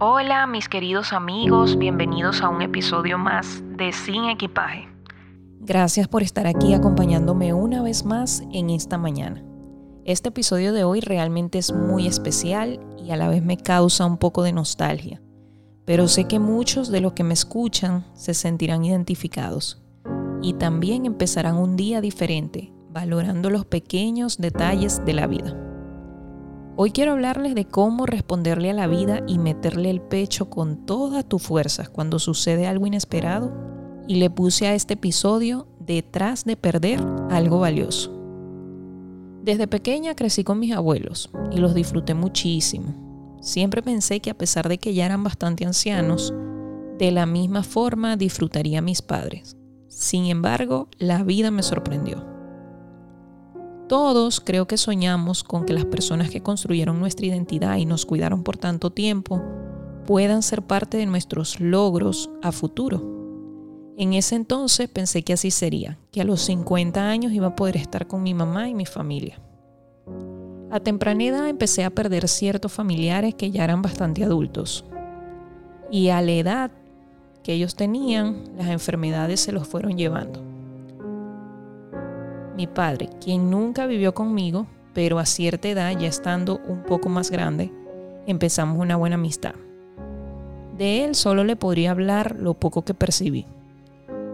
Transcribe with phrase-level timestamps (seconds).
[0.00, 4.88] Hola mis queridos amigos, bienvenidos a un episodio más de Sin Equipaje.
[5.58, 9.42] Gracias por estar aquí acompañándome una vez más en esta mañana.
[10.04, 14.18] Este episodio de hoy realmente es muy especial y a la vez me causa un
[14.18, 15.20] poco de nostalgia,
[15.84, 19.82] pero sé que muchos de los que me escuchan se sentirán identificados
[20.40, 25.67] y también empezarán un día diferente, valorando los pequeños detalles de la vida.
[26.80, 31.24] Hoy quiero hablarles de cómo responderle a la vida y meterle el pecho con toda
[31.24, 33.52] tu fuerza cuando sucede algo inesperado
[34.06, 38.12] y le puse a este episodio detrás de perder algo valioso.
[39.42, 42.94] Desde pequeña crecí con mis abuelos y los disfruté muchísimo.
[43.40, 46.32] Siempre pensé que a pesar de que ya eran bastante ancianos,
[46.96, 49.56] de la misma forma disfrutaría mis padres.
[49.88, 52.37] Sin embargo, la vida me sorprendió.
[53.88, 58.42] Todos creo que soñamos con que las personas que construyeron nuestra identidad y nos cuidaron
[58.42, 59.42] por tanto tiempo
[60.06, 63.16] puedan ser parte de nuestros logros a futuro.
[63.96, 67.78] En ese entonces pensé que así sería, que a los 50 años iba a poder
[67.78, 69.40] estar con mi mamá y mi familia.
[70.70, 74.84] A temprana edad empecé a perder ciertos familiares que ya eran bastante adultos.
[75.90, 76.70] Y a la edad
[77.42, 80.47] que ellos tenían, las enfermedades se los fueron llevando
[82.58, 87.30] mi padre, quien nunca vivió conmigo, pero a cierta edad, ya estando un poco más
[87.30, 87.72] grande,
[88.26, 89.54] empezamos una buena amistad.
[90.76, 93.46] De él solo le podría hablar lo poco que percibí.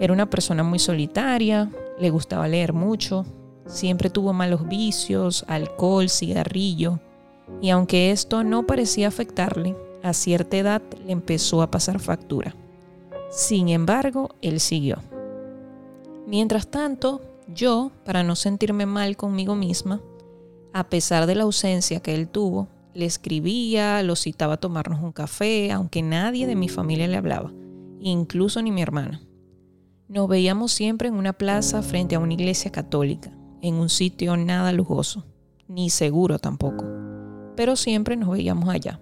[0.00, 3.24] Era una persona muy solitaria, le gustaba leer mucho,
[3.66, 6.98] siempre tuvo malos vicios, alcohol, cigarrillo,
[7.62, 12.56] y aunque esto no parecía afectarle, a cierta edad le empezó a pasar factura.
[13.30, 14.96] Sin embargo, él siguió.
[16.26, 20.02] Mientras tanto, yo, para no sentirme mal conmigo misma,
[20.72, 25.12] a pesar de la ausencia que él tuvo, le escribía, lo citaba a tomarnos un
[25.12, 27.52] café, aunque nadie de mi familia le hablaba,
[28.00, 29.22] incluso ni mi hermana.
[30.08, 33.30] Nos veíamos siempre en una plaza frente a una iglesia católica,
[33.62, 35.24] en un sitio nada lujoso,
[35.68, 36.84] ni seguro tampoco,
[37.56, 39.00] pero siempre nos veíamos allá.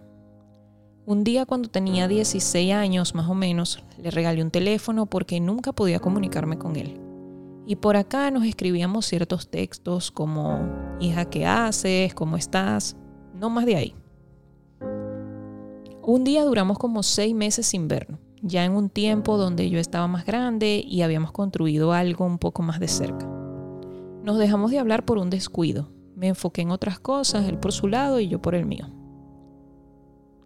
[1.04, 5.72] Un día cuando tenía 16 años más o menos, le regalé un teléfono porque nunca
[5.72, 7.05] podía comunicarme con él.
[7.66, 10.68] Y por acá nos escribíamos ciertos textos como,
[11.00, 12.14] hija, ¿qué haces?
[12.14, 12.96] ¿Cómo estás?
[13.34, 13.94] No más de ahí.
[16.02, 20.06] Un día duramos como seis meses sin vernos, ya en un tiempo donde yo estaba
[20.06, 23.26] más grande y habíamos construido algo un poco más de cerca.
[24.22, 25.90] Nos dejamos de hablar por un descuido.
[26.14, 28.86] Me enfoqué en otras cosas, él por su lado y yo por el mío.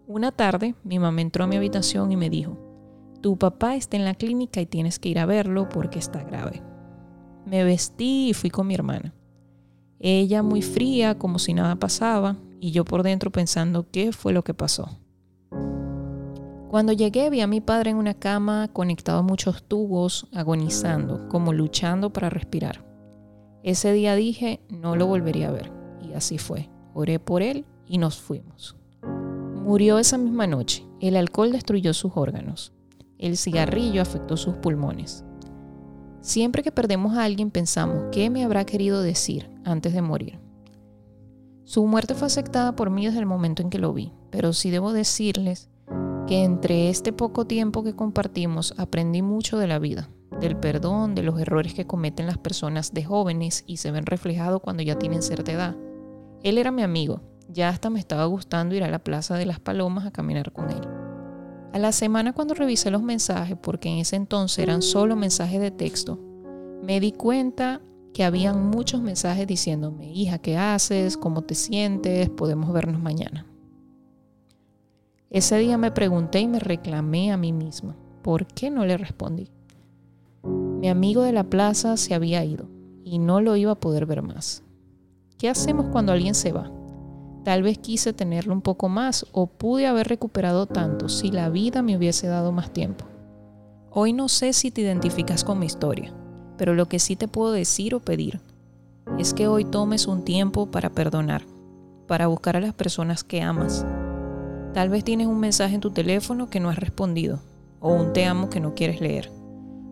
[0.07, 2.57] Una tarde, mi mamá entró a mi habitación y me dijo,
[3.21, 6.63] tu papá está en la clínica y tienes que ir a verlo porque está grave.
[7.45, 9.13] Me vestí y fui con mi hermana.
[9.99, 14.43] Ella muy fría, como si nada pasaba, y yo por dentro pensando qué fue lo
[14.43, 14.97] que pasó.
[16.69, 21.51] Cuando llegué vi a mi padre en una cama conectado a muchos tubos, agonizando, como
[21.51, 22.85] luchando para respirar.
[23.61, 25.71] Ese día dije, no lo volvería a ver.
[26.01, 26.69] Y así fue.
[26.93, 28.77] Oré por él y nos fuimos.
[29.03, 30.87] Murió esa misma noche.
[30.99, 32.73] El alcohol destruyó sus órganos.
[33.19, 35.25] El cigarrillo afectó sus pulmones.
[36.21, 40.39] Siempre que perdemos a alguien pensamos, ¿qué me habrá querido decir antes de morir?
[41.63, 44.69] Su muerte fue aceptada por mí desde el momento en que lo vi, pero sí
[44.69, 45.69] debo decirles
[46.27, 51.23] que entre este poco tiempo que compartimos aprendí mucho de la vida, del perdón, de
[51.23, 55.23] los errores que cometen las personas de jóvenes y se ven reflejados cuando ya tienen
[55.23, 55.75] cierta edad.
[56.43, 59.59] Él era mi amigo, ya hasta me estaba gustando ir a la Plaza de las
[59.59, 60.90] Palomas a caminar con él.
[61.73, 65.71] A la semana cuando revisé los mensajes, porque en ese entonces eran solo mensajes de
[65.71, 66.19] texto,
[66.83, 67.81] me di cuenta
[68.13, 71.15] que habían muchos mensajes diciéndome, hija, ¿qué haces?
[71.15, 72.29] ¿Cómo te sientes?
[72.29, 73.45] Podemos vernos mañana.
[75.29, 79.49] Ese día me pregunté y me reclamé a mí misma, ¿por qué no le respondí?
[80.43, 82.67] Mi amigo de la plaza se había ido
[83.05, 84.63] y no lo iba a poder ver más.
[85.37, 86.69] ¿Qué hacemos cuando alguien se va?
[87.43, 91.81] Tal vez quise tenerlo un poco más o pude haber recuperado tanto si la vida
[91.81, 93.05] me hubiese dado más tiempo.
[93.89, 96.13] Hoy no sé si te identificas con mi historia,
[96.57, 98.39] pero lo que sí te puedo decir o pedir
[99.17, 101.43] es que hoy tomes un tiempo para perdonar,
[102.07, 103.85] para buscar a las personas que amas.
[104.73, 107.39] Tal vez tienes un mensaje en tu teléfono que no has respondido,
[107.79, 109.31] o un te amo que no quieres leer,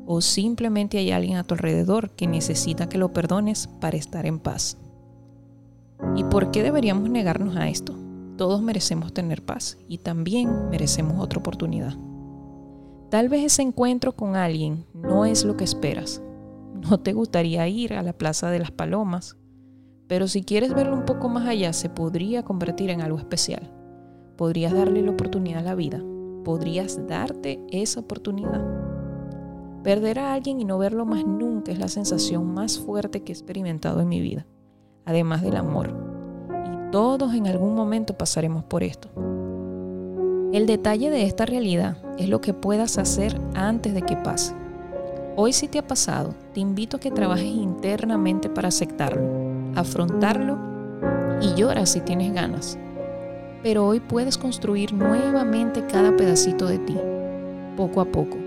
[0.05, 4.39] o simplemente hay alguien a tu alrededor que necesita que lo perdones para estar en
[4.39, 4.77] paz.
[6.15, 7.95] ¿Y por qué deberíamos negarnos a esto?
[8.37, 11.95] Todos merecemos tener paz y también merecemos otra oportunidad.
[13.09, 16.21] Tal vez ese encuentro con alguien no es lo que esperas.
[16.73, 19.35] No te gustaría ir a la Plaza de las Palomas,
[20.07, 23.71] pero si quieres verlo un poco más allá se podría convertir en algo especial,
[24.37, 26.01] podrías darle la oportunidad a la vida.
[26.43, 28.63] Podrías darte esa oportunidad.
[29.83, 33.35] Perder a alguien y no verlo más nunca es la sensación más fuerte que he
[33.35, 34.47] experimentado en mi vida,
[35.09, 35.89] además del amor.
[36.49, 39.09] Y todos en algún momento pasaremos por esto.
[40.53, 44.55] El detalle de esta realidad es lo que puedas hacer antes de que pase.
[45.35, 49.21] Hoy si te ha pasado, te invito a que trabajes internamente para aceptarlo,
[49.75, 50.57] afrontarlo
[51.41, 52.77] y llora si tienes ganas.
[53.63, 56.97] Pero hoy puedes construir nuevamente cada pedacito de ti,
[57.75, 58.37] poco a poco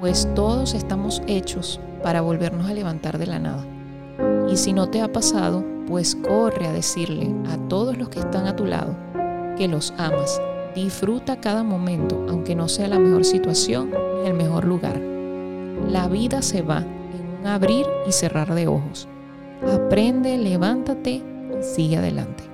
[0.00, 3.64] pues todos estamos hechos para volvernos a levantar de la nada.
[4.50, 8.46] Y si no te ha pasado, pues corre a decirle a todos los que están
[8.46, 8.96] a tu lado
[9.58, 10.40] que los amas.
[10.72, 13.90] Disfruta cada momento, aunque no sea la mejor situación
[14.22, 14.96] ni el mejor lugar.
[15.88, 19.08] La vida se va en un abrir y cerrar de ojos.
[19.66, 21.24] Aprende, levántate y
[21.60, 22.49] sigue adelante.